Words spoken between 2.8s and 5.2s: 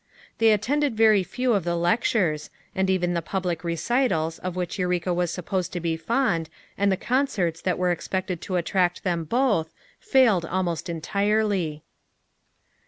even the public recitals of which Eureka